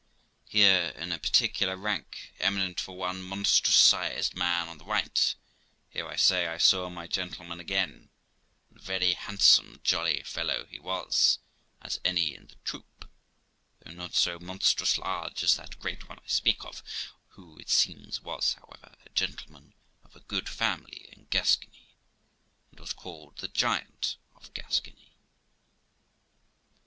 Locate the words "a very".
8.79-9.13